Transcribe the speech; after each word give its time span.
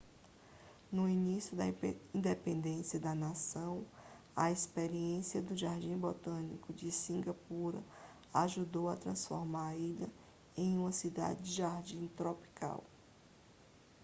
no 0.91 1.07
início 1.07 1.55
da 1.55 1.67
independência 2.11 2.99
da 2.99 3.13
nação 3.13 3.85
a 4.35 4.49
experiência 4.51 5.43
do 5.43 5.55
jardim 5.55 5.95
botânico 5.95 6.73
de 6.73 6.91
cingapura 6.91 7.83
ajudou 8.33 8.89
a 8.89 8.95
transformar 8.95 9.67
a 9.67 9.75
ilha 9.75 10.09
em 10.57 10.75
uma 10.75 10.91
cidade-jardim 10.91 12.07
tropical 12.17 12.83